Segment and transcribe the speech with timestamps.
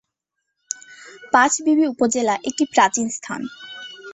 [1.33, 3.41] পাঁচবিবি উপজেলা একটি প্রাচীন স্থান।